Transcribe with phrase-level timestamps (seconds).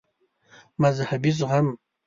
[0.79, 1.77] مذهبي زغم